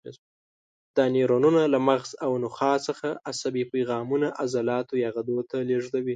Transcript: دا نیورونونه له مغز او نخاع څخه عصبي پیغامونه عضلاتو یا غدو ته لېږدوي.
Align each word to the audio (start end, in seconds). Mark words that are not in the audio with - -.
دا 0.95 1.05
نیورونونه 1.15 1.61
له 1.73 1.79
مغز 1.89 2.11
او 2.25 2.31
نخاع 2.45 2.77
څخه 2.87 3.07
عصبي 3.31 3.63
پیغامونه 3.73 4.27
عضلاتو 4.41 4.93
یا 5.03 5.09
غدو 5.15 5.37
ته 5.49 5.57
لېږدوي. 5.69 6.09